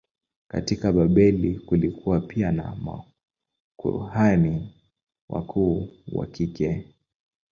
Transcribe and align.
Katika 0.47 0.91
Babeli 0.91 1.59
kulikuwa 1.59 2.19
pia 2.21 2.51
na 2.51 2.75
makuhani 2.75 4.71
wakuu 5.29 5.89
wa 6.11 6.25
kike. 6.25 6.87